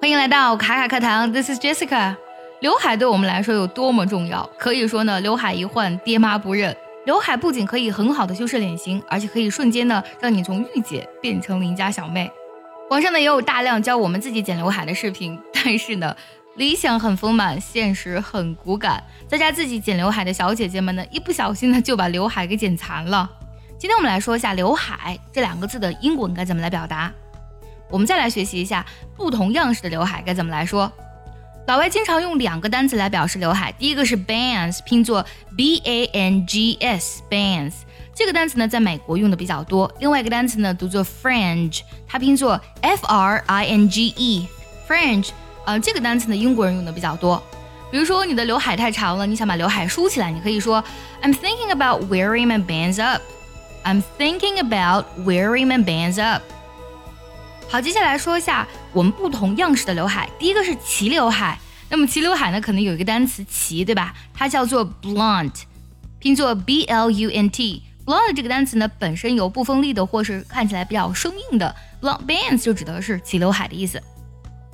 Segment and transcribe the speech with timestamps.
[0.00, 2.14] 欢迎来到卡卡课堂，This is Jessica。
[2.60, 4.48] 刘海对我们来说有多么重要？
[4.56, 6.74] 可以说呢，刘海一换，爹妈不认。
[7.04, 12.30] 刘海不仅可以很好的修饰脸型，而且可以瞬间呢让你从御姐变成邻家小妹。
[12.90, 16.14] 网上呢也有大量教我们自己剪刘海的视频， 但是呢，
[16.54, 19.02] 理想很丰满，现实很骨感。
[19.26, 23.28] 在家自己剪刘海的小姐姐们呢，一不小心呢就把刘海给剪残了。
[23.76, 27.12] 今天我们来说一下“刘海”这两个字的英文该怎么来表达。
[27.90, 28.84] 我们再来学习一下
[29.16, 30.90] 不同样式的刘海该怎么来说。
[31.66, 35.24] 老外经常用两个单词来表示刘海，第一个是 bangs，拼作
[35.56, 37.74] b a n g s，bangs
[38.14, 39.90] 这个单词呢在美国用的比较多。
[40.00, 45.28] 另外一个单词呢读作 fringe，它拼作 f r i n g e，fringe，
[45.66, 47.42] 呃这个单词呢英国人用的比较多。
[47.90, 50.82] 比如说你的刘海太长了，你想把刘海梳起来，你可以说
[51.22, 53.22] I'm thinking about wearing my bangs up。
[53.84, 56.42] I'm thinking about wearing my bangs up。
[57.70, 60.26] 好，接下来说一下我们不同样式的刘海。
[60.38, 61.58] 第一个是齐刘海，
[61.90, 64.14] 那么齐刘海呢，可能有一个单词齐，对吧？
[64.32, 65.52] 它叫做 blunt，
[66.18, 67.82] 拼作 b l u n t。
[68.06, 71.76] blunt 这个单词呢，本身有不锋利的或是看起来比较生硬的。
[72.00, 74.02] blunt bangs 就指的是齐刘海的意思。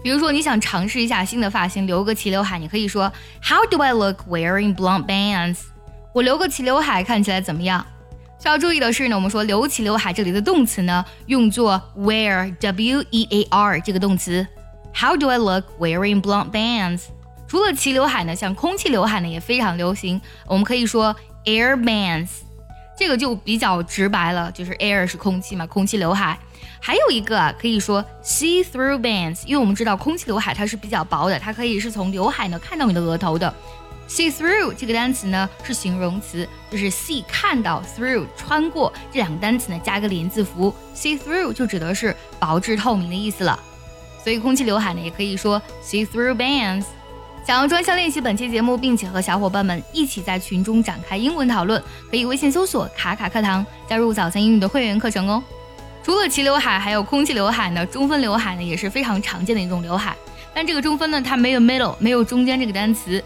[0.00, 5.58] 比如说你想尝试一下新的发型，留个齐刘海，你可以说 How do I look wearing blunt bangs？
[6.12, 7.84] 我留个齐刘海看起来怎么样？
[8.44, 14.46] 需要注意的是呢，我们说留起刘海，这里的动词呢用作 wear w e a r 这个动词。
[14.94, 17.04] How do I look wearing blonde bands？
[17.48, 22.28] 除了齐刘海呢，像空气刘海呢也非常流行，我们可以说 air bands，
[22.98, 26.38] 这个就比较直白了，就是 air 是空气嘛，空气刘海。
[26.78, 33.54] 还有一个啊，可以说 see through bands，因为我们知道空气刘海它是比较薄的，它可以是从刘海呢看到你的额头的。
[34.08, 43.58] See through 这个单词呢是形容词，就是 see 看到 through 穿过这两个单词呢加个连字符，see through 就指的是薄至透明的意思了。
[44.22, 46.84] 所以空气刘海呢也可以说 see through bands。
[47.46, 55.42] 想要专项练习本期节目，并且和小伙伴们一起在群中展开英文讨论，可以微信搜索卡卡课堂，加入早餐英语的会员课程哦。
[56.02, 60.16] 除了齐刘海，还有空气刘海呢，中分刘海呢也是非常常见的一种刘海。
[60.54, 63.22] 但这个中分呢，它没有 middle，没有中间这个单词。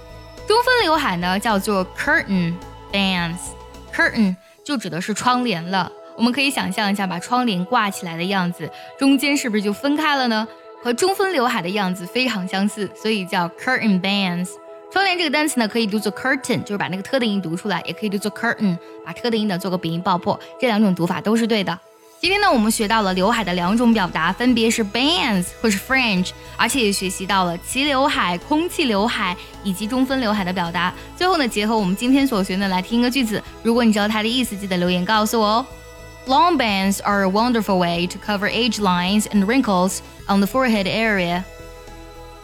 [0.49, 2.55] 中分刘海呢叫做 curtain
[2.91, 5.93] bands，curtain 就指的是窗帘了。
[6.17, 10.49] 我们可以想象一下，把窗帘挂起来的样子，中间是不是就分开了呢？
[10.83, 14.53] 和中分刘海的样子非常相似，所以叫 curtain bands。
[14.91, 21.79] 窗帘这个单词呢，可以读作 curtain，就是把那个特的音读出来，也可以读作 curtain，把特的音呢做个鼻音爆破，这两种读法都是对的。
[22.22, 30.94] 今天呢，我们学到了刘海的两种表达，分别是 bands 或是 fringe，而且也学习到了齐刘海、空气刘海以及中分刘海的表达。
[31.18, 35.66] 最后呢，结合我们今天所学的来听一个句子，如果你知道它的意思，记得留言告诉我哦。
[36.26, 40.00] Long bands are a wonderful way to cover age lines and wrinkles
[40.30, 41.44] on the forehead area.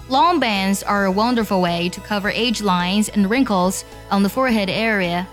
[0.09, 4.69] Long bands are a wonderful way to cover age lines and wrinkles on the forehead
[4.69, 5.25] area.